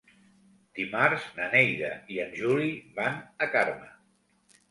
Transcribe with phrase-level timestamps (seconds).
[0.79, 3.93] Dimarts na Neida i en Juli van a Carme.